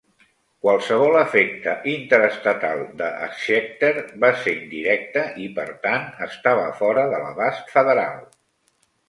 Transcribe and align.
Qualsevol 0.67 1.17
efecte 1.17 1.75
interestatal 1.91 2.81
de 3.01 3.09
Schechter 3.41 3.91
va 4.25 4.33
ser 4.47 4.55
indirecte 4.55 5.27
i, 5.45 5.47
per 5.61 5.67
tant, 5.85 6.09
estava 6.29 6.67
fora 6.81 7.07
de 7.15 7.23
l'abast 7.29 7.73
federal. 7.77 8.21